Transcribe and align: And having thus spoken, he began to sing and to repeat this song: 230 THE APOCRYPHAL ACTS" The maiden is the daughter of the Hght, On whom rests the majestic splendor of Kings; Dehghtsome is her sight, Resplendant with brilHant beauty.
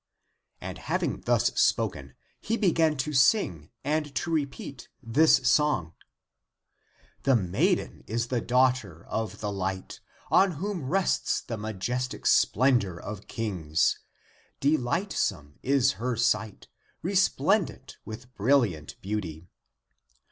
And 0.59 0.79
having 0.79 1.21
thus 1.27 1.49
spoken, 1.61 2.15
he 2.39 2.57
began 2.57 2.97
to 2.97 3.13
sing 3.13 3.69
and 3.83 4.15
to 4.15 4.31
repeat 4.31 4.89
this 5.03 5.47
song: 5.47 5.93
230 7.23 7.25
THE 7.25 7.31
APOCRYPHAL 7.31 7.85
ACTS" 7.85 7.85
The 7.85 7.85
maiden 7.85 8.03
is 8.07 8.27
the 8.29 8.41
daughter 8.41 9.05
of 9.05 9.41
the 9.41 9.49
Hght, 9.51 9.99
On 10.31 10.53
whom 10.53 10.85
rests 10.89 11.41
the 11.41 11.55
majestic 11.57 12.25
splendor 12.25 12.99
of 12.99 13.27
Kings; 13.27 13.99
Dehghtsome 14.59 15.59
is 15.61 15.91
her 15.91 16.15
sight, 16.15 16.67
Resplendant 17.03 17.97
with 18.03 18.33
brilHant 18.33 18.99
beauty. 19.01 19.49